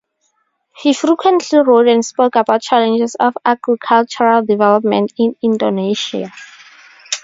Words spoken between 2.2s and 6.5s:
about challenges of agricultural development in Indonesia.